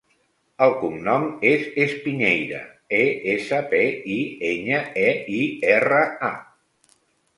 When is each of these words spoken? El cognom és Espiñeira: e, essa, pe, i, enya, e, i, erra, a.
El 0.67 0.71
cognom 0.83 1.25
és 1.49 1.67
Espiñeira: 1.83 2.61
e, 3.01 3.03
essa, 3.35 3.61
pe, 3.75 3.83
i, 4.17 4.19
enya, 4.53 4.83
e, 5.07 5.07
i, 5.41 5.43
erra, 5.79 6.05
a. 6.33 6.95